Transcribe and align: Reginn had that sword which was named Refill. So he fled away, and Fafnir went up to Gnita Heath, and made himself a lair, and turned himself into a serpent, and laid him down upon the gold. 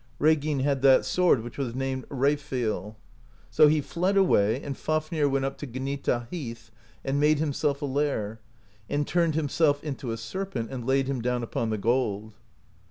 Reginn 0.17 0.61
had 0.61 0.81
that 0.81 1.05
sword 1.05 1.43
which 1.43 1.59
was 1.59 1.75
named 1.75 2.05
Refill. 2.09 2.97
So 3.51 3.67
he 3.67 3.81
fled 3.81 4.17
away, 4.17 4.59
and 4.59 4.75
Fafnir 4.75 5.29
went 5.29 5.45
up 5.45 5.59
to 5.59 5.67
Gnita 5.67 6.27
Heath, 6.31 6.71
and 7.05 7.19
made 7.19 7.37
himself 7.37 7.83
a 7.83 7.85
lair, 7.85 8.39
and 8.89 9.05
turned 9.07 9.35
himself 9.35 9.83
into 9.83 10.09
a 10.11 10.17
serpent, 10.17 10.71
and 10.71 10.87
laid 10.87 11.05
him 11.05 11.21
down 11.21 11.43
upon 11.43 11.69
the 11.69 11.77
gold. 11.77 12.33